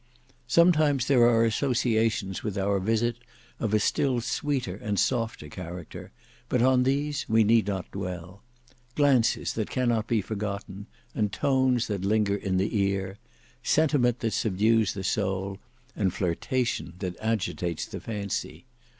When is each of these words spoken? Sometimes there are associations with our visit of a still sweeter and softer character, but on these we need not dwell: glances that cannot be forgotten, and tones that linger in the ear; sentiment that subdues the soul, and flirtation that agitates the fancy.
Sometimes 0.47 1.05
there 1.05 1.21
are 1.29 1.45
associations 1.45 2.41
with 2.41 2.57
our 2.57 2.79
visit 2.79 3.17
of 3.59 3.71
a 3.71 3.77
still 3.79 4.19
sweeter 4.19 4.75
and 4.75 4.99
softer 4.99 5.47
character, 5.47 6.11
but 6.49 6.59
on 6.59 6.81
these 6.81 7.23
we 7.29 7.43
need 7.43 7.67
not 7.67 7.91
dwell: 7.91 8.41
glances 8.95 9.53
that 9.53 9.69
cannot 9.69 10.07
be 10.07 10.19
forgotten, 10.19 10.87
and 11.13 11.31
tones 11.31 11.85
that 11.85 12.01
linger 12.03 12.35
in 12.35 12.57
the 12.57 12.79
ear; 12.79 13.19
sentiment 13.61 14.21
that 14.21 14.33
subdues 14.33 14.95
the 14.95 15.03
soul, 15.03 15.59
and 15.95 16.15
flirtation 16.15 16.93
that 16.97 17.15
agitates 17.21 17.85
the 17.85 17.99
fancy. 17.99 18.65